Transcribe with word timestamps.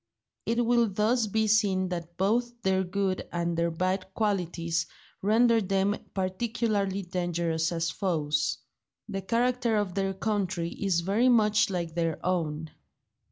It 0.47 0.65
will 0.65 0.89
thus 0.89 1.27
be 1.27 1.45
seen 1.45 1.89
that 1.89 2.17
both 2.17 2.59
their 2.63 2.83
good 2.83 3.27
and 3.31 3.55
their 3.55 3.69
bad 3.69 4.11
qualities 4.15 4.87
render 5.21 5.61
them 5.61 5.95
particularly 6.15 7.03
dangerous 7.03 7.71
as 7.71 7.91
foes. 7.91 8.57
The 9.07 9.21
character 9.21 9.75
of 9.77 9.93
their 9.93 10.15
country 10.15 10.69
is 10.71 11.01
very 11.01 11.29
much 11.29 11.69
like 11.69 11.93
their 11.93 12.17
own. 12.25 12.71